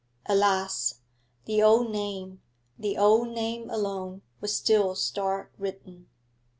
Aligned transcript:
Alas! 0.25 0.95
the 1.45 1.61
old 1.61 1.91
name, 1.91 2.41
the 2.75 2.97
old 2.97 3.29
name 3.29 3.69
alone, 3.69 4.23
was 4.39 4.55
still 4.55 4.95
star 4.95 5.51
written.... 5.59 6.09